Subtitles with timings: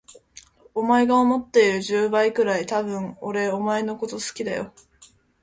[0.73, 4.73] お前が思っている十倍くらい、多分俺お前のこと好きだよ。